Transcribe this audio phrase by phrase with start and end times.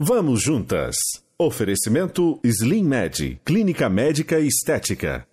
[0.00, 0.94] Vamos juntas.
[1.36, 5.26] Oferecimento Slim Med, Clínica Médica e Estética.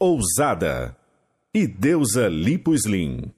[0.00, 0.96] Ousada.
[1.54, 3.32] E Deusa Lipo Slim.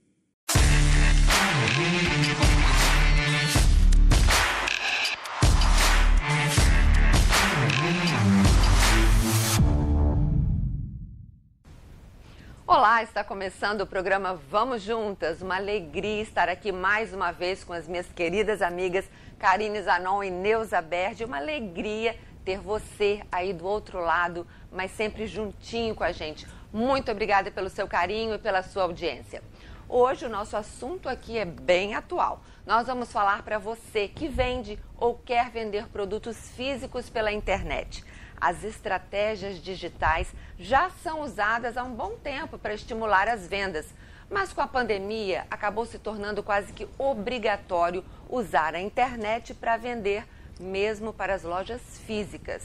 [12.66, 15.42] Olá, está começando o programa Vamos Juntas.
[15.42, 19.04] Uma alegria estar aqui mais uma vez com as minhas queridas amigas
[19.42, 21.24] Karine Zanon e Neuza Berdi.
[21.24, 26.46] Uma alegria ter você aí do outro lado, mas sempre juntinho com a gente.
[26.72, 29.42] Muito obrigada pelo seu carinho e pela sua audiência.
[29.88, 32.40] Hoje o nosso assunto aqui é bem atual.
[32.64, 38.04] Nós vamos falar para você que vende ou quer vender produtos físicos pela internet.
[38.40, 43.92] As estratégias digitais já são usadas há um bom tempo para estimular as vendas,
[44.30, 50.24] mas com a pandemia acabou se tornando quase que obrigatório usar a internet para vender,
[50.58, 52.62] mesmo para as lojas físicas.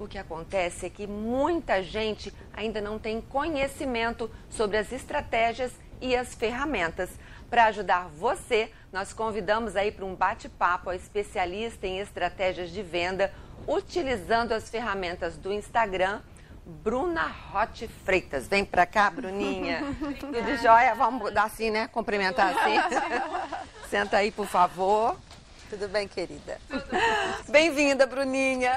[0.00, 5.70] O que acontece é que muita gente ainda não tem conhecimento sobre as estratégias
[6.00, 7.10] e as ferramentas.
[7.50, 13.30] Para ajudar você, nós convidamos aí para um bate-papo a especialista em estratégias de venda,
[13.68, 16.20] utilizando as ferramentas do Instagram,
[16.64, 18.48] Bruna Hot Freitas.
[18.48, 19.82] Vem pra cá, Bruninha.
[20.18, 20.94] Tudo jóia?
[20.94, 21.86] Vamos dar assim, né?
[21.88, 23.61] Cumprimentar assim.
[23.92, 25.18] Senta aí, por favor.
[25.68, 26.58] Tudo bem, querida?
[27.50, 28.72] Bem-vinda, Bruninha.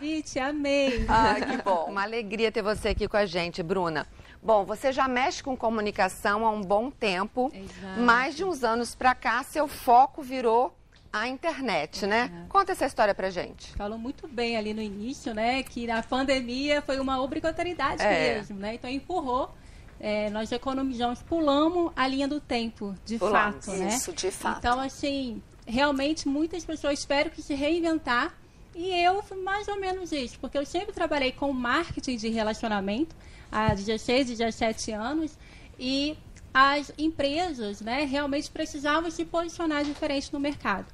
[0.00, 1.06] Vite, amei.
[1.08, 1.84] Ah, que bom.
[1.88, 4.08] Uma alegria ter você aqui com a gente, Bruna.
[4.42, 7.52] Bom, você já mexe com comunicação há um bom tempo.
[7.54, 8.00] Exato.
[8.00, 10.76] Mais de uns anos pra cá, seu foco virou
[11.12, 12.28] a internet, né?
[12.48, 13.70] Conta essa história pra gente.
[13.76, 15.62] Falou muito bem ali no início, né?
[15.62, 18.34] Que na pandemia foi uma obrigatoriedade É.
[18.34, 18.74] mesmo, né?
[18.74, 19.54] Então empurrou.
[20.00, 23.64] É, nós economizamos, pulamos a linha do tempo, de Pulamos.
[23.64, 23.88] fato, né?
[23.88, 24.58] Isso, de fato.
[24.58, 28.34] Então, assim, realmente muitas pessoas esperam que se reinventar.
[28.74, 33.14] E eu fui mais ou menos isso, porque eu sempre trabalhei com marketing de relacionamento
[33.50, 35.38] há 16, 17 anos.
[35.78, 36.18] E
[36.52, 40.86] as empresas né, realmente precisavam se posicionar diferente no mercado.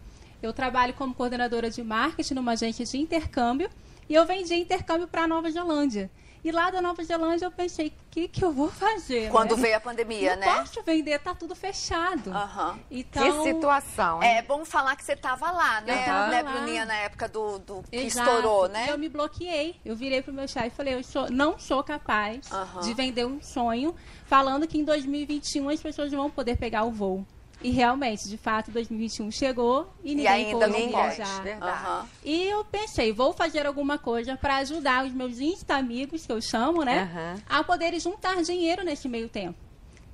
[0.43, 3.69] Eu trabalho como coordenadora de marketing numa agência de intercâmbio
[4.09, 6.11] e eu vendi intercâmbio para a Nova Zelândia.
[6.43, 9.31] E lá da Nova Zelândia eu pensei, o que, que eu vou fazer?
[9.31, 9.63] Quando né?
[9.63, 10.55] veio a pandemia, Não né?
[10.59, 12.31] posso vender, tá tudo fechado.
[12.33, 12.79] Aham.
[12.91, 14.37] Então, Que situação, hein?
[14.37, 16.51] É bom falar que você estava lá, né, tava né lá.
[16.53, 18.31] Bruninha, na época do, do que Exato.
[18.31, 18.87] estourou, né?
[18.87, 19.77] E eu me bloqueei.
[19.85, 22.81] Eu virei pro meu chefe e falei, eu sou- não sou capaz Aham.
[22.81, 27.27] de vender um sonho, falando que em 2021 as pessoas vão poder pegar o voo.
[27.63, 31.43] E realmente, de fato, 2021 chegou e ninguém ainda pôde pode, viajar.
[31.43, 31.85] verdade.
[31.85, 32.09] Aham.
[32.25, 36.83] E eu pensei, vou fazer alguma coisa para ajudar os meus Insta-amigos, que eu chamo,
[36.85, 37.03] né?
[37.13, 37.43] Aham.
[37.49, 39.59] A poderem juntar dinheiro nesse meio tempo.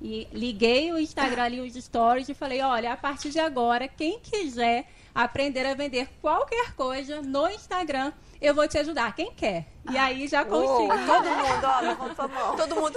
[0.01, 4.19] E liguei o Instagram ali, os stories, e falei, olha, a partir de agora, quem
[4.19, 9.15] quiser aprender a vender qualquer coisa no Instagram, eu vou te ajudar.
[9.15, 9.65] Quem quer?
[9.89, 10.87] E aí já consegui.
[11.07, 12.55] Todo mundo, ó, levanta a mão.
[12.55, 12.95] Todo mundo.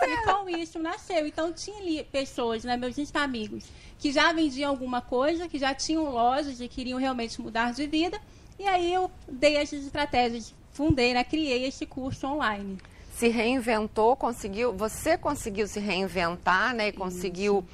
[0.00, 1.26] E com isso nasceu.
[1.26, 3.64] Então tinha ali pessoas, né, meus Insta amigos,
[3.98, 8.20] que já vendiam alguma coisa, que já tinham lojas e queriam realmente mudar de vida.
[8.58, 12.78] E aí eu dei essas estratégias, fundei, né, criei esse curso online.
[13.12, 16.88] se reinventou, conseguiu, você conseguiu se reinventar, né?
[16.88, 17.64] E conseguiu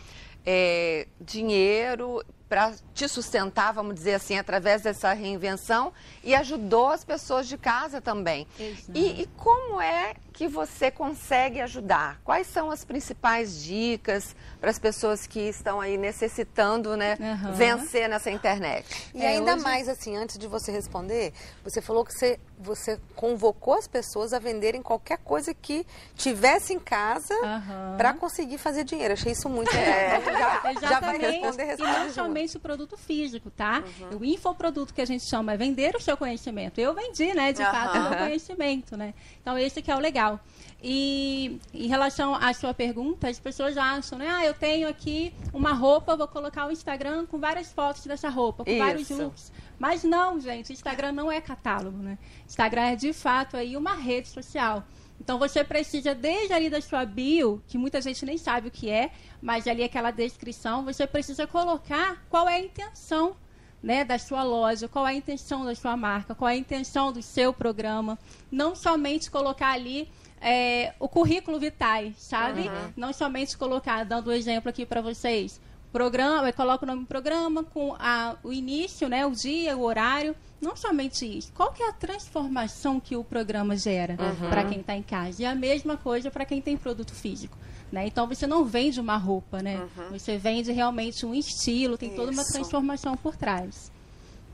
[0.44, 2.24] é, dinheiro
[2.54, 5.92] para te sustentar, vamos dizer assim, através dessa reinvenção
[6.22, 8.46] e ajudou as pessoas de casa também.
[8.94, 12.20] E, e como é que você consegue ajudar?
[12.22, 17.52] Quais são as principais dicas para as pessoas que estão aí necessitando, né, Aham.
[17.54, 19.10] vencer nessa internet?
[19.12, 21.32] E É, ainda hoje- mais, assim, antes de você responder,
[21.64, 26.78] você falou que você, você convocou as pessoas a venderem qualquer coisa que tivesse em
[26.78, 27.94] casa Aham.
[27.96, 29.14] para conseguir fazer dinheiro.
[29.14, 30.20] Achei isso muito legal.
[30.20, 32.14] Então, já, já vai responder, e responde não junto.
[32.44, 33.82] Somente o produto físico, tá?
[34.12, 34.18] Uhum.
[34.18, 36.80] O infoproduto que a gente chama é vender o seu conhecimento.
[36.80, 39.14] Eu vendi, né, de fato, o meu conhecimento, né?
[39.40, 40.38] Então, esse que é o legal.
[40.82, 44.28] E em relação à sua pergunta, as pessoas acham, né?
[44.28, 48.64] Ah, eu tenho aqui uma roupa, vou colocar o Instagram com várias fotos dessa roupa,
[48.64, 49.22] com vários Isso.
[49.22, 49.52] looks.
[49.78, 52.18] Mas não, gente, Instagram não é catálogo, né?
[52.46, 54.84] Instagram é de fato aí uma rede social.
[55.20, 58.90] Então você precisa desde ali da sua bio, que muita gente nem sabe o que
[58.90, 63.36] é, mas ali aquela descrição, você precisa colocar qual é a intenção
[63.82, 67.12] né, da sua loja, qual é a intenção da sua marca, qual é a intenção
[67.12, 68.18] do seu programa.
[68.50, 70.08] Não somente colocar ali
[70.40, 72.70] é, o currículo vitae, sabe?
[72.96, 75.60] Não somente colocar, dando um exemplo aqui para vocês,
[75.94, 80.34] programa, coloca o nome do programa com a, o início, né, o dia, o horário.
[80.60, 81.52] Não somente isso.
[81.52, 84.16] Qual que é a transformação que o programa gera
[84.48, 85.40] para quem está em casa?
[85.40, 87.56] E a mesma coisa para quem tem produto físico.
[87.92, 88.08] Né?
[88.08, 89.86] Então você não vende uma roupa, né?
[90.10, 92.52] Você vende realmente um estilo, tem toda uma Isso.
[92.52, 93.92] transformação por trás.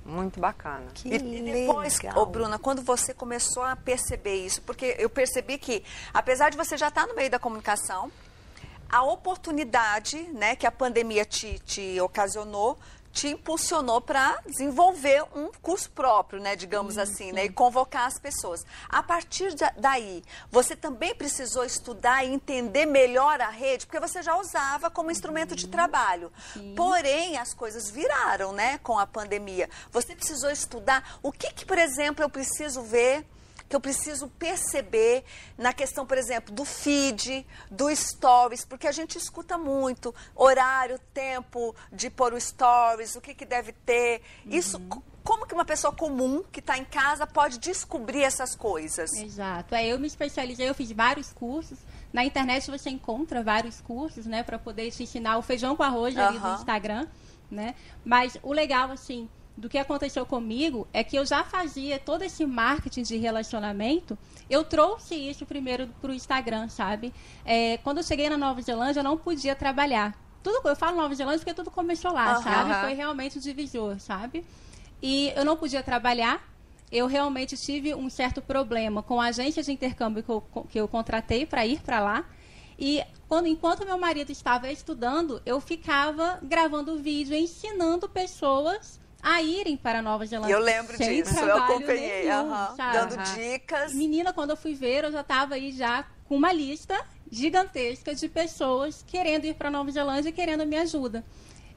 [0.05, 0.87] Muito bacana.
[0.93, 2.23] Que E, e depois, legal.
[2.23, 5.83] ô Bruna, quando você começou a perceber isso, porque eu percebi que,
[6.13, 8.11] apesar de você já estar no meio da comunicação,
[8.91, 12.79] a oportunidade né, que a pandemia te, te ocasionou
[13.13, 18.65] te impulsionou para desenvolver um curso próprio, né, digamos assim, né, e convocar as pessoas.
[18.89, 24.23] A partir da- daí, você também precisou estudar e entender melhor a rede, porque você
[24.23, 26.31] já usava como instrumento de trabalho.
[26.77, 29.69] Porém, as coisas viraram, né, com a pandemia.
[29.91, 33.27] Você precisou estudar o que, que por exemplo, eu preciso ver
[33.71, 35.25] que eu preciso perceber
[35.57, 41.73] na questão, por exemplo, do feed, do stories, porque a gente escuta muito horário, tempo
[41.93, 44.23] de pôr o stories, o que, que deve ter.
[44.45, 49.13] Isso, co- como que uma pessoa comum que está em casa pode descobrir essas coisas?
[49.13, 49.73] Exato.
[49.77, 51.79] É, eu me especializei, eu fiz vários cursos.
[52.13, 56.17] Na internet você encontra vários cursos, né, para poder te ensinar o feijão com arroz
[56.17, 56.55] ali Aham.
[56.55, 57.07] do Instagram,
[57.49, 57.77] né?
[58.05, 62.47] Mas o legal assim do que aconteceu comigo é que eu já fazia todo esse
[62.47, 64.17] marketing de relacionamento.
[64.49, 67.13] Eu trouxe isso primeiro para o Instagram, sabe?
[67.45, 70.17] É, quando eu cheguei na Nova Zelândia, eu não podia trabalhar.
[70.43, 72.43] Tudo, eu falo Nova Zelândia porque tudo começou lá, Aham.
[72.43, 72.75] sabe?
[72.81, 74.45] Foi realmente o divisor, sabe?
[75.03, 76.49] E eu não podia trabalhar.
[76.91, 80.89] Eu realmente tive um certo problema com a agência de intercâmbio que eu, que eu
[80.89, 82.25] contratei para ir para lá.
[82.79, 89.77] E quando, enquanto meu marido estava estudando, eu ficava gravando vídeo ensinando pessoas a irem
[89.77, 90.55] para Nova Zelândia.
[90.55, 92.99] Eu lembro disso, eu acompanhei, nenhum, aham, sabe?
[92.99, 93.95] dando dicas.
[93.95, 96.99] Menina, quando eu fui ver, eu já estava aí já com uma lista
[97.31, 101.25] gigantesca de pessoas querendo ir para Nova Zelândia e querendo a minha ajuda.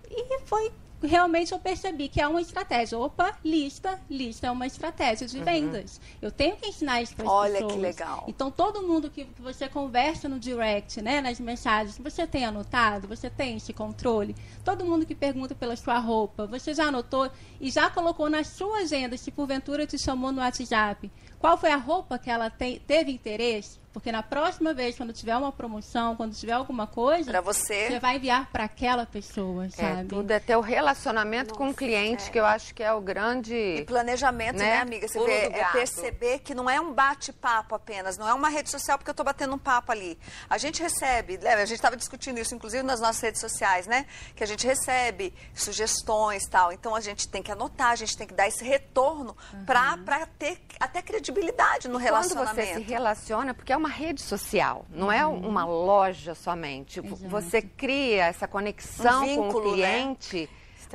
[0.10, 0.72] E foi
[1.04, 2.98] realmente eu percebi que é uma estratégia.
[2.98, 6.00] Opa, lista, lista é uma estratégia de vendas.
[6.22, 7.38] Eu tenho que ensinar isso para as Uhum.
[7.38, 7.82] Olha que pessoas.
[7.82, 8.26] legal.
[8.28, 13.08] Então todo mundo que, que você conversa no direct, né, nas mensagens, você tem anotado,
[13.08, 14.36] você tem esse controle.
[14.64, 17.30] Todo mundo que pergunta pela sua roupa, você já anotou
[17.60, 21.12] e já colocou na sua agenda se porventura te chamou no WhatsApp.
[21.44, 23.84] Qual foi a roupa que ela tem- teve interesse?
[23.92, 27.90] Porque na próxima vez, quando tiver uma promoção, quando tiver alguma coisa, Para você.
[27.90, 30.08] você vai enviar para aquela pessoa, É, sabe?
[30.10, 33.04] tudo é ter o relacionamento com o cliente, que eu acho que é o E
[33.04, 33.84] grande.
[33.86, 34.82] planejamento, né, Né?
[34.82, 35.08] amiga?
[35.08, 38.98] Você vê, é perceber que não é um bate-papo apenas, não é uma rede social
[38.98, 40.18] porque eu estou batendo um papo ali.
[40.50, 44.08] A gente recebe, a gente estava discutindo isso, inclusive, nas nossas redes sociais, né?
[44.36, 46.72] Que a gente recebe sugestões e tal.
[46.72, 49.38] Então a gente tem que anotar, a gente tem que dar esse retorno
[49.68, 52.56] para ter até credibilidade no Quando relacionamento.
[52.56, 55.48] você se relaciona, porque é uma rede social, não é Uhum.
[55.48, 57.00] uma loja somente.
[57.00, 57.28] Exato.
[57.30, 60.50] Você cria essa conexão Um com vínculo, o cliente,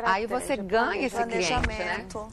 [0.04, 1.60] aí você ganha esse cliente, né?
[1.60, 2.32] planejamento.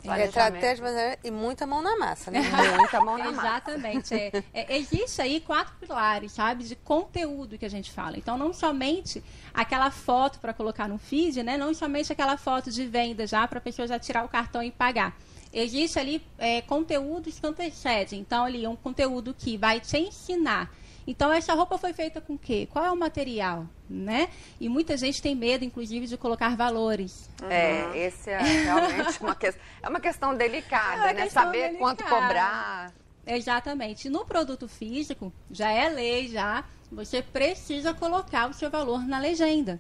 [0.96, 2.42] É e muita mão na massa, né?
[2.78, 3.48] Muita mão na massa.
[3.48, 4.13] Exatamente.
[4.13, 8.18] É, é, existe aí quatro pilares, sabe, de conteúdo que a gente fala.
[8.18, 9.24] Então, não somente
[9.54, 11.57] aquela foto para colocar no feed, né?
[11.57, 14.72] Não somente aquela foto de venda já para a pessoa já tirar o cartão e
[14.72, 15.16] pagar.
[15.56, 18.19] Existe ali é, conteúdos que antecedem.
[18.19, 20.69] Então, ali, um conteúdo que vai te ensinar.
[21.07, 22.68] Então, essa roupa foi feita com o quê?
[22.72, 24.28] Qual é o material, né?
[24.60, 27.30] E muita gente tem medo, inclusive, de colocar valores.
[27.50, 29.62] É, esse é realmente uma questão.
[29.81, 31.24] É uma questão delicada, É uma né?
[31.24, 32.22] questão Saber quanto delicada.
[32.22, 32.94] cobrar.
[33.25, 34.10] Exatamente.
[34.10, 36.66] No produto físico, já é lei, já.
[36.92, 39.80] Você precisa colocar o seu valor na legenda.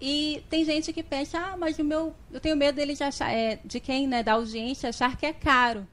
[0.00, 2.14] E tem gente que pensa, ah, mas o meu.
[2.30, 5.86] Eu tenho medo deles achar, é, de quem, né, da audiência, achar que é caro.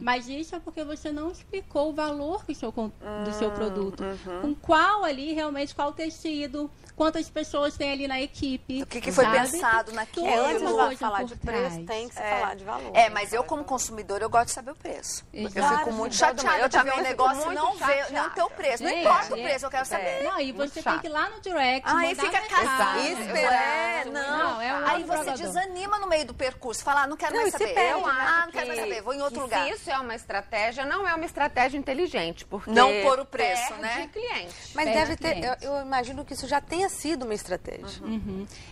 [0.00, 4.02] Mas isso é porque você não explicou o valor do seu, do seu produto.
[4.40, 8.82] Com qual ali, realmente, qual tecido, quantas pessoas tem ali na equipe.
[8.82, 10.26] O que que foi pensado naquilo.
[10.26, 11.86] É, antes de falar de preço, trás.
[11.86, 12.40] tem que se É.
[12.40, 12.90] falar de valor.
[12.96, 15.24] É, mas eu como consumidor eu gosto de saber o preço.
[15.34, 15.78] Eu Exato.
[15.78, 18.50] fico muito chateada Eu de ver também um negócio e não ver, não ter o
[18.50, 18.82] preço.
[18.84, 20.22] Não Gente, importa o é- preço, eu quero saber.
[20.24, 21.88] Não, e você tem que ir lá no direct.
[21.88, 23.47] Aí mandar fica esperando.
[23.52, 24.12] É, não.
[24.38, 25.34] Não, é um Aí você provador.
[25.36, 26.82] desanima no meio do percurso.
[26.84, 27.74] Fala, ah, não quero Não, mais saber.
[27.74, 28.12] perde, Eu, né?
[28.18, 29.02] ah, não quero que- mais saber.
[29.02, 29.64] Vou em outro lugar.
[29.66, 33.68] Se isso é uma estratégia, não é uma estratégia inteligente, porque Não pôr o preço,
[33.74, 34.10] perde né?
[34.12, 34.54] cliente.
[34.74, 38.02] Mas Perde deve ter, eu, eu imagino que isso já tenha sido uma estratégia.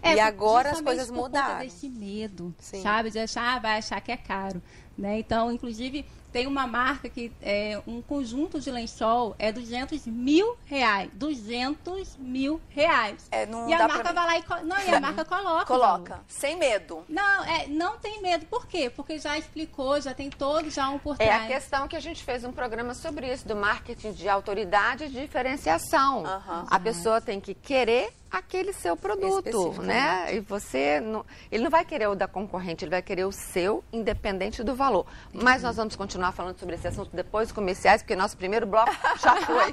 [0.03, 1.59] É, E agora as coisas por conta mudaram.
[1.61, 2.83] desse medo, Sim.
[2.83, 3.11] sabe?
[3.11, 4.63] De achar, ah, vai achar que é caro.
[4.97, 5.19] Né?
[5.19, 11.11] Então, inclusive, tem uma marca que é um conjunto de lençol é 200 mil reais.
[11.15, 13.27] 200 mil reais.
[13.31, 15.63] É, não e a marca pra- vai lá e, não, e a marca coloca.
[15.63, 17.05] o Coloca, sem medo.
[17.09, 18.45] Não, é, não tem medo.
[18.47, 18.91] Por quê?
[18.91, 21.45] Porque já explicou, já tem todo já um por É trás.
[21.45, 25.09] a questão que a gente fez um programa sobre isso, do marketing de autoridade e
[25.09, 26.25] de diferenciação.
[26.27, 26.67] Aham.
[26.71, 29.87] A pessoa tem que querer aquele seu produto, Especificamente.
[29.87, 30.35] né?
[30.37, 33.83] E você, não, ele não vai querer o da concorrente, ele vai querer o seu,
[33.93, 35.07] independente do valor.
[35.33, 38.93] Mas nós vamos continuar falando sobre esse assunto depois dos comerciais, porque nosso primeiro bloco
[39.23, 39.73] já foi.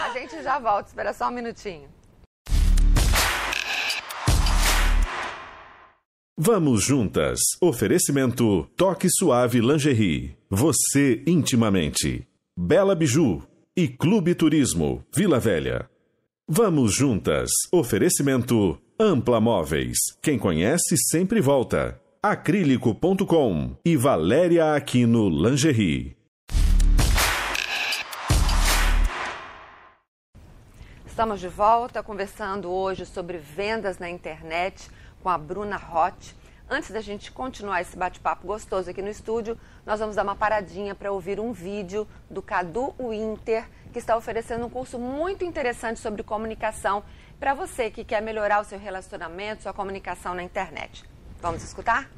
[0.00, 1.88] a gente já volta, espera só um minutinho.
[6.36, 7.38] Vamos juntas.
[7.60, 10.36] Oferecimento Toque Suave Lingerie.
[10.50, 12.26] Você intimamente.
[12.56, 13.42] Bela Biju
[13.76, 15.88] e Clube Turismo Vila Velha.
[16.48, 17.50] Vamos juntas.
[17.72, 19.96] Oferecimento Ampla Móveis.
[20.20, 22.00] Quem conhece sempre volta.
[22.20, 26.16] Acrílico.com e Valéria Aquino Lingerie.
[31.06, 34.90] Estamos de volta conversando hoje sobre vendas na internet
[35.22, 36.34] com a Bruna Roth.
[36.74, 40.94] Antes da gente continuar esse bate-papo gostoso aqui no estúdio, nós vamos dar uma paradinha
[40.94, 46.22] para ouvir um vídeo do Cadu Winter, que está oferecendo um curso muito interessante sobre
[46.22, 47.04] comunicação
[47.38, 51.04] para você que quer melhorar o seu relacionamento, sua comunicação na internet.
[51.42, 52.10] Vamos escutar?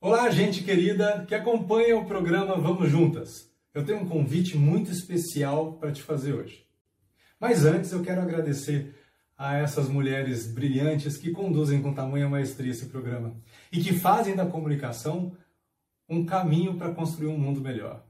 [0.00, 3.50] Olá, gente querida que acompanha o programa Vamos Juntas.
[3.74, 6.64] Eu tenho um convite muito especial para te fazer hoje.
[7.40, 8.94] Mas antes eu quero agradecer
[9.36, 13.36] a essas mulheres brilhantes que conduzem com tamanha maestria esse programa
[13.70, 15.32] e que fazem da comunicação
[16.08, 18.02] um caminho para construir um mundo melhor.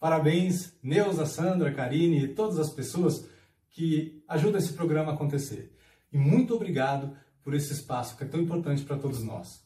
[0.00, 3.28] Parabéns, Neuza, Sandra, Karine e todas as pessoas
[3.70, 5.72] que ajudam esse programa a acontecer.
[6.12, 9.64] E muito obrigado por esse espaço que é tão importante para todos nós.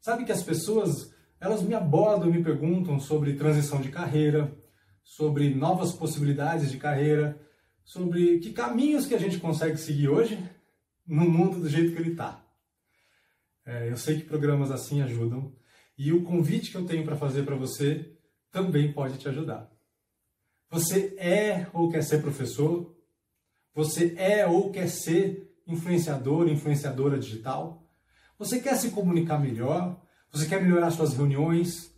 [0.00, 4.52] Sabe que as pessoas, elas me abordam, me perguntam sobre transição de carreira,
[5.10, 7.36] sobre novas possibilidades de carreira,
[7.82, 10.38] sobre que caminhos que a gente consegue seguir hoje
[11.04, 12.40] no mundo do jeito que ele está.
[13.66, 15.52] É, eu sei que programas assim ajudam
[15.98, 18.16] e o convite que eu tenho para fazer para você
[18.52, 19.68] também pode te ajudar.
[20.70, 22.96] Você é ou quer ser professor?
[23.74, 27.84] Você é ou quer ser influenciador, influenciadora digital?
[28.38, 30.00] Você quer se comunicar melhor?
[30.30, 31.92] Você quer melhorar suas reuniões?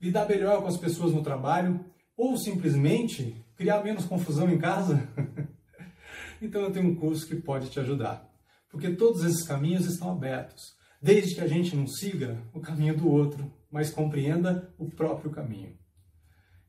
[0.00, 1.92] Lidar melhor com as pessoas no trabalho?
[2.16, 5.08] Ou simplesmente criar menos confusão em casa?
[6.40, 8.30] então eu tenho um curso que pode te ajudar.
[8.68, 13.08] Porque todos esses caminhos estão abertos, desde que a gente não siga o caminho do
[13.08, 15.76] outro, mas compreenda o próprio caminho.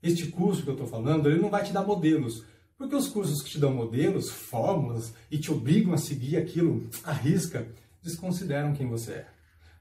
[0.02, 2.44] Este curso que eu estou falando, ele não vai te dar modelos,
[2.78, 7.12] porque os cursos que te dão modelos, fórmulas e te obrigam a seguir aquilo à
[7.12, 7.68] risca,
[8.04, 9.28] desconsideram quem você é.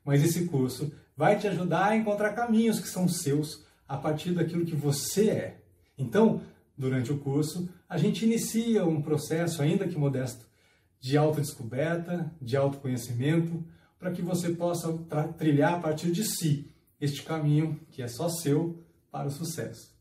[0.04, 4.66] Mas esse curso vai te ajudar a encontrar caminhos que são seus a partir daquilo
[4.66, 5.60] que você é.
[5.96, 6.42] Então,
[6.76, 10.46] durante o curso, a gente inicia um processo, ainda que modesto,
[11.00, 13.64] de autodescoberta, de autoconhecimento,
[13.98, 14.92] para que você possa
[15.38, 16.70] trilhar a partir de si
[17.00, 19.94] este caminho que é só seu para o sucesso.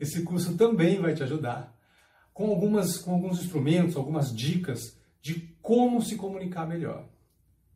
[0.00, 1.76] Esse curso também vai te ajudar
[2.32, 7.08] com, algumas, com alguns instrumentos, algumas dicas de como se comunicar melhor.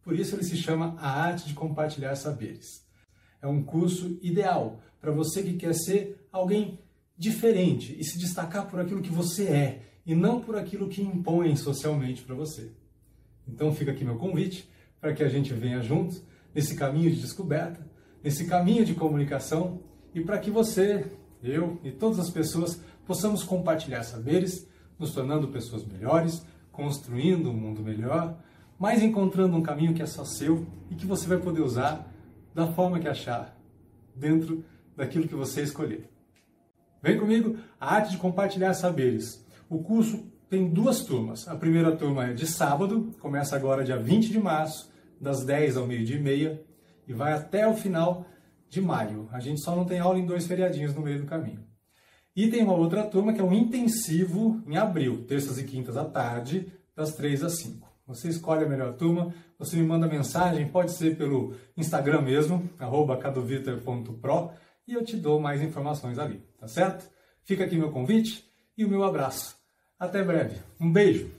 [0.02, 2.81] Por isso ele se chama A Arte de Compartilhar Saberes.
[3.42, 6.78] É um curso ideal para você que quer ser alguém
[7.18, 11.56] diferente e se destacar por aquilo que você é e não por aquilo que impõem
[11.56, 12.70] socialmente para você.
[13.46, 14.70] Então fica aqui meu convite
[15.00, 16.22] para que a gente venha juntos
[16.54, 17.84] nesse caminho de descoberta,
[18.22, 19.80] nesse caminho de comunicação
[20.14, 21.04] e para que você,
[21.42, 24.68] eu e todas as pessoas possamos compartilhar saberes,
[24.98, 28.38] nos tornando pessoas melhores, construindo um mundo melhor,
[28.78, 32.11] mas encontrando um caminho que é só seu e que você vai poder usar
[32.54, 33.56] da forma que achar,
[34.14, 34.64] dentro
[34.96, 36.08] daquilo que você escolher.
[37.02, 39.44] Vem comigo, a arte de compartilhar saberes.
[39.68, 41.48] O curso tem duas turmas.
[41.48, 45.86] A primeira turma é de sábado, começa agora dia 20 de março, das 10 ao
[45.86, 46.62] meio-dia e meia,
[47.08, 48.26] e vai até o final
[48.68, 49.28] de maio.
[49.32, 51.64] A gente só não tem aula em dois feriadinhos no meio do caminho.
[52.34, 56.04] E tem uma outra turma que é um intensivo em abril, terças e quintas à
[56.04, 57.91] tarde, das 3 às 5.
[58.06, 62.68] Você escolhe a melhor turma, você me manda mensagem, pode ser pelo Instagram mesmo,
[63.20, 64.50] cadoviter.pro,
[64.86, 67.08] e eu te dou mais informações ali, tá certo?
[67.44, 68.44] Fica aqui meu convite
[68.76, 69.56] e o meu abraço.
[69.98, 70.60] Até breve.
[70.80, 71.30] Um beijo.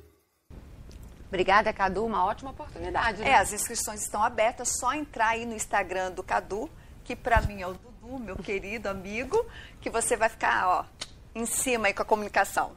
[1.27, 2.05] Obrigada, Cadu.
[2.05, 3.21] Uma ótima oportunidade.
[3.21, 3.31] Né?
[3.31, 4.77] É, as inscrições estão abertas.
[4.79, 6.69] Só entrar aí no Instagram do Cadu,
[7.03, 9.45] que para mim é o Dudu, meu querido amigo,
[9.81, 10.85] que você vai ficar, ó,
[11.33, 12.71] em cima aí com a comunicação.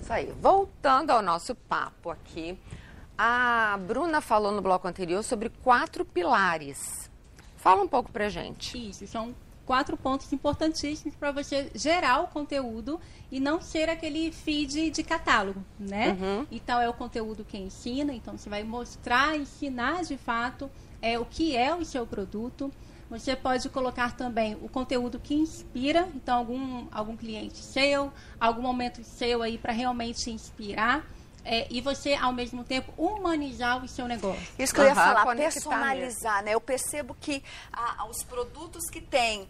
[0.00, 0.32] Isso aí.
[0.40, 2.58] Voltando ao nosso papo aqui,
[3.16, 7.10] a Bruna falou no bloco anterior sobre quatro pilares.
[7.56, 8.76] Fala um pouco pra gente.
[8.90, 13.00] Isso, são quatro pontos importantíssimos para você gerar o conteúdo
[13.30, 16.16] e não ser aquele feed de catálogo, né?
[16.20, 16.46] Uhum.
[16.50, 21.24] Então é o conteúdo que ensina, então você vai mostrar, ensinar de fato é o
[21.24, 22.70] que é o seu produto.
[23.08, 29.04] Você pode colocar também o conteúdo que inspira, então algum algum cliente seu, algum momento
[29.04, 31.04] seu aí para realmente inspirar.
[31.44, 34.40] É, e você, ao mesmo tempo, humanizar o seu negócio.
[34.58, 36.54] Isso que eu ia falar, personalizar, né?
[36.54, 39.48] Eu percebo que ah, os produtos que têm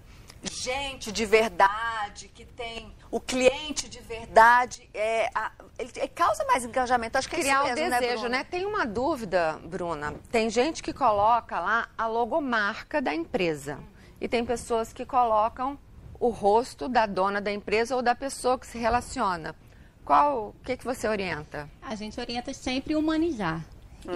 [0.51, 6.65] gente de verdade, que tem o cliente de verdade, é, a, ele, ele causa mais
[6.65, 7.19] engajamento.
[7.19, 8.45] Acho que Criar é isso o mesmo, desejo, né, né?
[8.45, 10.15] Tem uma dúvida, Bruna.
[10.31, 13.79] Tem gente que coloca lá a logomarca da empresa.
[14.21, 15.79] E tem pessoas que colocam
[16.19, 19.55] o rosto da dona da empresa ou da pessoa que se relaciona.
[20.05, 21.71] Qual, o que, que você orienta?
[21.81, 23.65] A gente orienta sempre humanizar.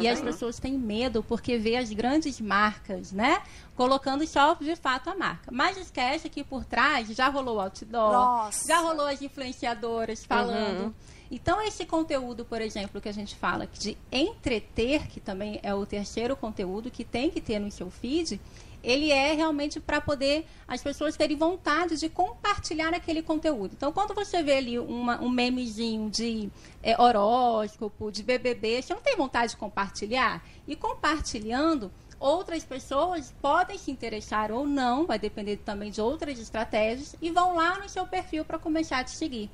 [0.01, 3.41] E as pessoas têm medo porque vê as grandes marcas, né?
[3.77, 5.49] Colocando só de fato a marca.
[5.53, 8.67] Mas esquece que por trás já rolou outdoor, Nossa.
[8.67, 10.95] já rolou as influenciadoras falando.
[11.31, 15.85] Então, esse conteúdo, por exemplo, que a gente fala de entreter, que também é o
[15.85, 18.41] terceiro conteúdo que tem que ter no seu feed,
[18.87, 23.73] ele é realmente para poder as pessoas terem vontade de compartilhar aquele conteúdo.
[23.77, 26.49] Então, quando você vê ali uma- um memezinho de
[26.83, 30.41] é, horóscopo, de BBB, você não tem vontade de compartilhar?
[30.69, 31.91] E compartilhando,
[32.21, 37.57] outras pessoas podem se interessar ou não, vai depender também de outras estratégias, e vão
[37.57, 39.51] lá no seu perfil para começar a te seguir.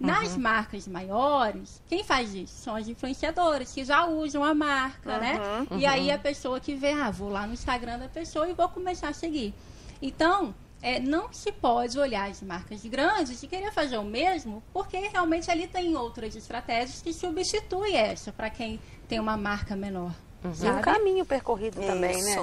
[0.00, 2.54] Nas marcas maiores, quem faz isso?
[2.54, 5.38] São as influenciadoras que já usam a marca, né?
[5.76, 8.68] E aí a pessoa que vê, ah, vou lá no Instagram da pessoa e vou
[8.70, 9.52] começar a seguir.
[10.00, 14.96] Então, é, não se pode olhar as marcas grandes e querer fazer o mesmo, porque
[14.96, 20.14] realmente ali tem outras estratégias que substituem essa para quem tem uma marca menor.
[20.42, 22.34] E um caminho percorrido também, né?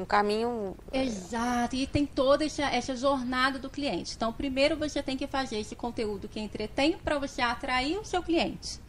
[0.00, 0.74] Um caminho.
[0.92, 4.14] Exato, e tem toda essa, essa jornada do cliente.
[4.16, 8.22] Então, primeiro você tem que fazer esse conteúdo que entretém para você atrair o seu
[8.22, 8.80] cliente.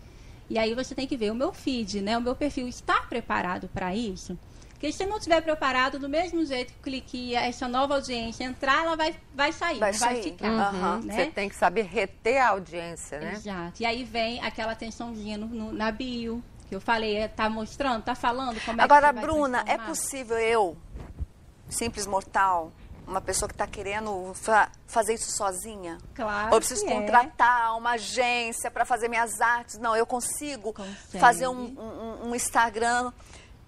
[0.49, 2.17] E aí você tem que ver o meu feed, né?
[2.17, 4.37] O meu perfil está preparado para isso?
[4.71, 8.95] Porque se não estiver preparado, do mesmo jeito que clique essa nova audiência entrar, ela
[8.95, 10.23] vai, vai sair, Vai vai sair.
[10.23, 10.47] ficar.
[10.49, 11.01] Aham.
[11.03, 11.13] né?
[11.13, 13.33] Você tem que saber reter a audiência, né?
[13.33, 13.81] Exato.
[13.81, 18.01] E aí vem aquela atençãozinha no, no- na bio, que eu falei, é, tá mostrando,
[18.01, 20.75] tá falando como é Agora, que você vai Bruna, é possível eu,
[21.71, 22.71] simples mortal,
[23.07, 25.97] uma pessoa que está querendo fa- fazer isso sozinha?
[26.13, 26.89] Claro Ou preciso é.
[26.91, 29.77] contratar uma agência para fazer minhas artes?
[29.79, 31.19] Não, eu consigo Consegue.
[31.19, 33.11] fazer um, um- um Instagram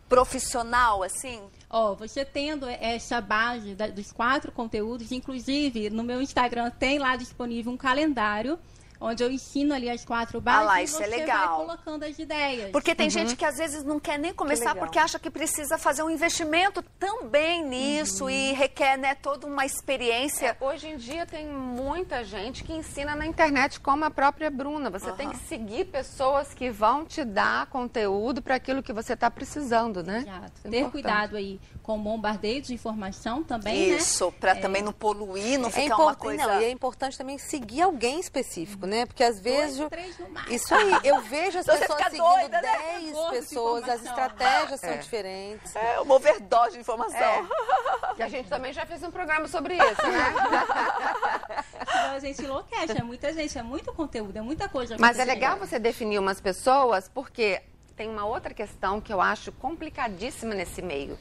[0.07, 1.41] profissional, assim?
[1.69, 7.15] Ó, você tendo essa base da- dos quatro conteúdos, inclusive no meu Instagram tem lá
[7.15, 8.59] disponível um calendário
[8.99, 11.57] onde eu ensino ali as quatro bases Ah lá, e isso você é legal.
[11.57, 12.71] vai colocando as ideias.
[12.71, 16.03] Porque tem gente que às vezes não quer nem começar porque acha que precisa fazer
[16.03, 20.57] um investimento também nisso e requer né, toda uma experiência.
[20.59, 24.89] É, hoje em dia tem muita gente que ensina na internet, como a própria Bruna.
[24.89, 29.29] Você tem que seguir pessoas que vão te dar conteúdo para aquilo que você está
[29.29, 30.19] precisando, né?
[30.19, 30.51] Exato.
[30.57, 30.91] Isso é Ter importante.
[30.91, 33.97] cuidado aí com bombardeio de informação também, né?
[33.97, 36.47] Isso, para também não poluir, não É ficar uma importante, coisa...
[36.47, 39.05] não, e é importante também seguir alguém específico, né?
[39.05, 39.77] Porque às vezes.
[39.77, 40.55] Dois, três no máximo.
[40.55, 42.77] Isso aí, eu vejo as Você pessoas fica seguindo doida, né?
[43.01, 44.97] 10 Força de pessoas, as estratégias são É.
[44.97, 45.75] diferentes.
[45.75, 47.47] É uma overdose de informação.
[48.15, 50.33] Que a gente também já fez um programa sobre isso, né?
[51.83, 54.95] Então, a gente enlouquece, é muita gente, é muito conteúdo, é muita coisa.
[54.99, 57.61] Mas é legal você definir umas pessoas, porque
[57.95, 61.17] tem uma outra questão que eu acho complicadíssima nesse meio.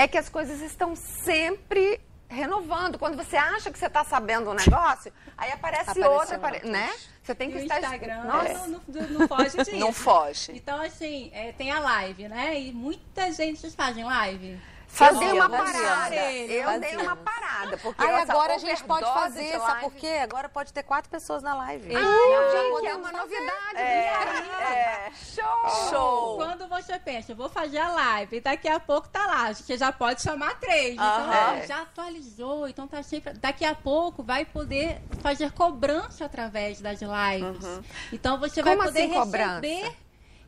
[0.00, 2.98] É que as coisas estão sempre renovando.
[2.98, 6.90] Quando você acha que você está sabendo um negócio, aí aparece outra, apare- né?
[7.22, 7.80] Você tem E que o estar...
[7.82, 8.66] Instagram Nossa.
[8.66, 9.76] não, não, não foge disso.
[9.76, 10.52] Não foge.
[10.54, 12.58] Então, assim, é, tem a live, né?
[12.58, 14.58] E muita gente fazem live.
[14.98, 16.02] Eu dei uma Fazia, parada.
[16.02, 16.20] fazia.
[16.46, 16.98] Eu dei Fazia.
[17.02, 17.76] uma parada.
[17.78, 20.18] Porque Aí essa agora a gente pode fazer, sabe por quê?
[20.22, 21.94] Agora pode ter quatro pessoas na live.
[21.94, 23.16] Ah, Ai, Já gente, é uma fazer.
[23.22, 23.76] novidade.
[23.76, 25.12] É, é.
[25.34, 25.88] Show!
[25.90, 26.36] Show.
[26.36, 29.76] Quando você pensa, eu vou fazer a live, e daqui a pouco tá lá, você
[29.78, 30.94] já pode chamar três.
[30.94, 31.60] Então, Aham.
[31.62, 33.32] ó, já atualizou, então tá sempre.
[33.34, 37.80] Daqui a pouco vai poder fazer cobrança através das lives.
[38.12, 39.60] Então você vai Como poder assim, cobrança?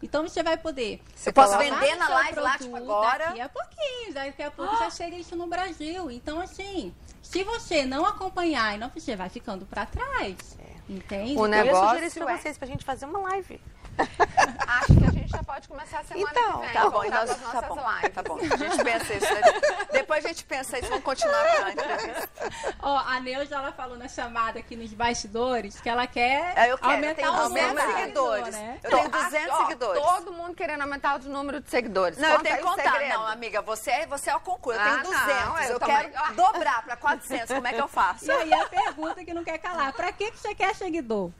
[0.02, 1.00] Então você vai poder.
[1.24, 3.26] Eu posso colocar vender na live lá, tipo, agora?
[3.26, 6.10] Daqui a pouquinho, daqui a pouco já chega isso no Brasil.
[6.10, 10.58] Então, assim, se você não acompanhar e não, você vai ficando pra trás.
[10.88, 11.36] Entende?
[11.36, 13.60] O Eu ia negócio sugerir isso pra é- vocês, pra gente fazer uma live.
[14.66, 16.72] Acho que gente já pode começar a semana Então, que vem.
[16.72, 18.14] Tá bom, nós, as tá nossas bom, lives.
[18.14, 18.36] tá bom.
[18.38, 19.34] A gente pensa isso.
[19.34, 19.40] né?
[19.92, 22.28] Depois a gente pensa isso, vamos continuar com a entrevista.
[22.82, 26.78] Ó, a Neuza, ela falou na chamada aqui nos bastidores que ela quer É, eu
[26.78, 28.54] quero, eu aumentar tenho o 200 número de seguidores.
[28.54, 28.80] né?
[28.82, 30.02] Eu tenho Tô- 200 ó, seguidores.
[30.02, 32.18] Todo mundo querendo aumentar o número de seguidores.
[32.18, 32.92] Não, eu Conta tenho que contar.
[32.92, 33.14] segredo.
[33.14, 34.78] Não, amiga, você é, você é o concurso.
[34.80, 35.26] Eu Ah, tenho 200.
[35.44, 36.32] não, eu eu quero Ah.
[36.32, 37.46] dobrar pra 400.
[37.54, 38.26] Como é que eu faço?
[38.26, 41.30] E aí a pergunta que não quer calar, pra que, que você quer seguidor?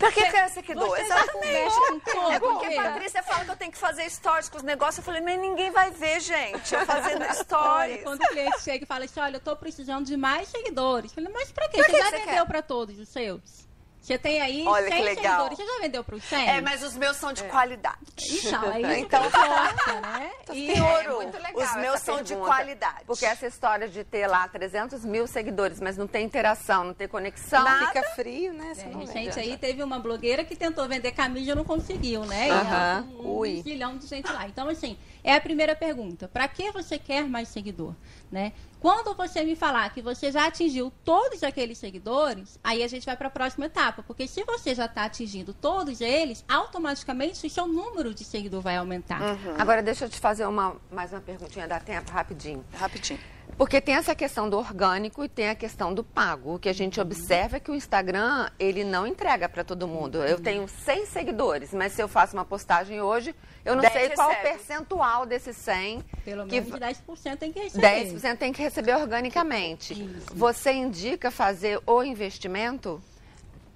[0.00, 0.98] Pra que, que é seguidor?
[0.98, 1.74] Exatamente.
[2.10, 4.98] com É porque a Patrícia fala que eu tenho que fazer stories com os negócios.
[4.98, 6.74] Eu falei, mas ninguém vai ver, gente.
[6.74, 8.02] Eu fazendo Olha, stories.
[8.02, 11.10] quando o cliente chega e fala assim, olha, eu tô precisando de mais seguidores.
[11.12, 11.76] Eu falei, mas pra quê?
[11.76, 12.46] Pra você que já vendeu quer?
[12.46, 13.68] pra todos os seus?
[14.00, 15.24] Você tem aí Olha 100 que legal.
[15.48, 15.58] seguidores.
[15.58, 16.48] Você já vendeu para os 100?
[16.48, 17.98] É, mas os meus são de qualidade.
[18.18, 20.30] Então, é isso Então- importa, né?
[20.52, 21.16] E- Tem ouro.
[21.16, 23.04] muito legal Os meus são de pergunta, qualidade.
[23.06, 27.08] Porque essa história de ter lá 300 mil seguidores, mas não ter interação, não ter
[27.08, 27.62] conexão.
[27.62, 27.86] Nada.
[27.88, 28.72] Fica frio, né?
[28.78, 32.48] É, não gente, aí teve uma blogueira que tentou vender camisa e não conseguiu, né?
[32.48, 33.08] E Aham.
[33.20, 33.58] um, Ui.
[33.58, 34.46] um zilhão de gente lá.
[34.48, 36.26] Então, assim, é a primeira pergunta.
[36.26, 37.94] Para que você quer mais seguidor?
[38.32, 38.52] Né?
[38.80, 43.14] Quando você me falar que você já atingiu todos aqueles seguidores, aí a gente vai
[43.14, 44.02] para a próxima etapa.
[44.02, 48.78] Porque se você já está atingindo todos eles, automaticamente o seu número de seguidor vai
[48.78, 49.20] aumentar.
[49.58, 52.64] Agora, deixa eu te fazer uma, mais uma perguntinha, dá tempo, rapidinho.
[52.72, 53.20] Rapidinho.
[53.58, 56.54] Porque tem essa questão do orgânico e tem a questão do pago.
[56.54, 60.24] O que a gente observa é que o Instagram, ele não entrega para todo mundo.
[60.24, 64.10] Eu tenho 100 seguidores, mas se eu faço uma postagem hoje, eu não 10 sei
[64.10, 64.48] qual o recebe.
[64.56, 67.86] percentual desses 100 Pelo que menos de 10% tem que receber.
[67.86, 69.94] 10% tem que receber organicamente.
[70.34, 73.02] Você indica fazer o investimento?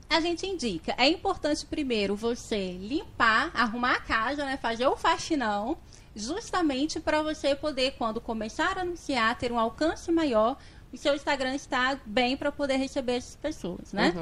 [0.09, 0.95] A gente indica.
[0.97, 4.57] É importante primeiro você limpar, arrumar a casa, né?
[4.57, 5.77] Fazer o faxinão,
[6.15, 10.57] justamente para você poder, quando começar a anunciar, ter um alcance maior,
[10.93, 14.15] o seu Instagram está bem para poder receber essas pessoas, né?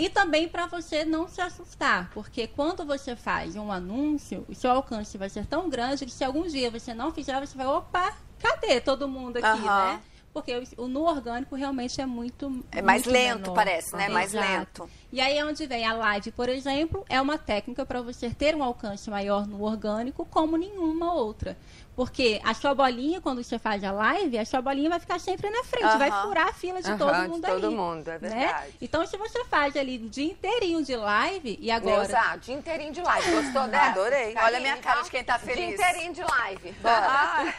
[0.00, 4.70] E também para você não se assustar, porque quando você faz um anúncio, o seu
[4.70, 8.10] alcance vai ser tão grande que se algum dia você não fizer, você vai, opa,
[8.38, 9.76] cadê todo mundo aqui, Aham.
[9.76, 10.02] né?
[10.32, 13.54] Porque o, no orgânico realmente é muito É mais muito lento, menor.
[13.54, 14.08] parece, né?
[14.08, 14.84] Mais Exato.
[14.84, 14.90] lento.
[15.12, 18.54] E aí é onde vem a live, por exemplo, é uma técnica para você ter
[18.54, 21.56] um alcance maior no orgânico como nenhuma outra.
[21.96, 25.50] Porque a sua bolinha, quando você faz a live, a sua bolinha vai ficar sempre
[25.50, 26.22] na frente, vai Aham.
[26.28, 27.74] furar a fila de Aham, todo de mundo todo aí.
[27.74, 28.28] mundo, é né?
[28.28, 28.72] verdade.
[28.80, 32.06] Então, se você faz ali o dia inteirinho de live e agora...
[32.08, 33.30] Neuza, dia inteirinho de live.
[33.42, 33.86] Gostou dessa?
[33.90, 34.34] Adorei.
[34.40, 35.74] Olha a minha Então, cara de quem tá Dia feliz.
[35.74, 36.74] inteirinho de live.
[36.84, 37.52] Ah,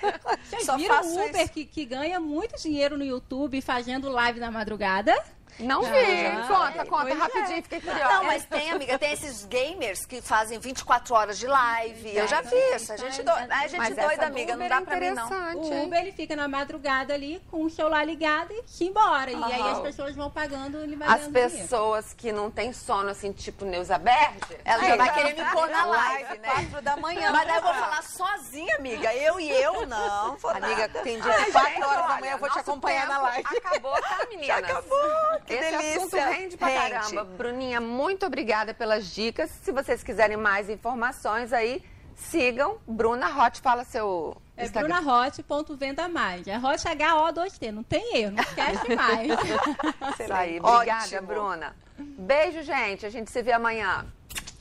[0.43, 1.51] Vocês só viram faço o Uber isso.
[1.51, 5.13] que, que ganha muito dinheiro no YouTube fazendo live na madrugada?
[5.59, 6.25] Não vi.
[6.25, 7.19] Ah, conta, conta, pois é.
[7.19, 8.13] rapidinho, fiquei curiosa.
[8.13, 12.15] Não, mas tem, amiga, tem esses gamers que fazem 24 horas de live.
[12.15, 12.93] Eu já vi isso.
[12.93, 13.31] A gente, do...
[13.31, 15.25] a gente Mas doida, amiga, não dá é pra mim, não.
[15.25, 15.83] interessante, O?
[15.83, 19.31] Uber ele fica na madrugada ali com o celular ligado e se embora.
[19.31, 21.49] E aí as pessoas vão pagando ele vai As dinheiro.
[21.49, 25.69] pessoas que não têm sono, assim, tipo Neuza Berge, Ela já vai querer me pôr
[25.69, 26.49] na live, né?
[26.49, 27.31] Quatro da manhã.
[27.31, 29.13] Mas daí eu vou falar sozinha, amiga.
[29.13, 30.37] Eu e eu, não.
[30.43, 33.57] Amiga, tem dia que quatro Gente, horas da manhã eu vou te acompanhar na live.
[33.57, 34.57] Acabou, tá, meninas?
[34.63, 35.97] acabou, que Esse delícia.
[35.97, 36.91] assunto rende pra Rende.
[36.91, 37.23] caramba.
[37.25, 39.49] Bruninha, muito obrigada pelas dicas.
[39.63, 41.83] Se vocês quiserem mais informações aí,
[42.15, 42.77] sigam.
[42.87, 45.01] Bruna Hot, fala seu É Instagram.
[45.01, 46.45] brunahot.venda mais.
[46.47, 47.71] É hot H-O-2-T.
[47.71, 49.27] Não tem erro, não esquece mais.
[50.19, 51.27] Isso aí, obrigada, Ótimo.
[51.27, 51.75] Bruna.
[51.97, 53.05] Beijo, gente.
[53.05, 54.05] A gente se vê amanhã.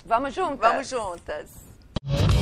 [0.05, 0.59] Vamos juntas?
[0.71, 2.40] Vamos juntas.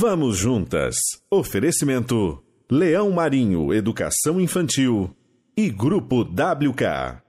[0.00, 0.94] Vamos juntas.
[1.30, 5.14] Oferecimento: Leão Marinho Educação Infantil
[5.54, 7.18] e Grupo WK.